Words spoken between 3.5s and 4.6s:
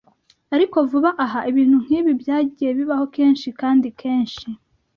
kandi kenshi